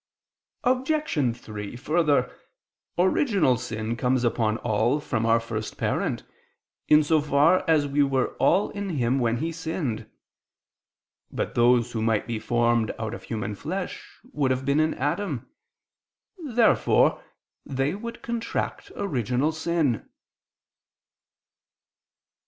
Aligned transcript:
Obj. 0.63 1.37
3: 1.37 1.75
Further, 1.75 2.35
original 2.97 3.55
sin 3.55 3.95
comes 3.95 4.23
upon 4.23 4.57
all 4.57 4.99
from 4.99 5.27
our 5.27 5.39
first 5.39 5.77
parent, 5.77 6.23
in 6.87 7.03
so 7.03 7.21
far 7.21 7.63
as 7.69 7.85
we 7.85 8.01
were 8.01 8.29
all 8.37 8.71
in 8.71 8.89
him 8.97 9.19
when 9.19 9.37
he 9.37 9.51
sinned. 9.51 10.09
But 11.31 11.53
those 11.53 11.91
who 11.91 12.01
might 12.01 12.25
be 12.25 12.39
formed 12.39 12.91
out 12.97 13.13
of 13.13 13.21
human 13.25 13.53
flesh, 13.53 14.17
would 14.33 14.49
have 14.49 14.65
been 14.65 14.79
in 14.79 14.95
Adam. 14.95 15.47
Therefore 16.45 17.23
they 17.63 17.93
would 17.93 18.23
contract 18.23 18.91
original 18.95 19.51
sin. 19.51 20.09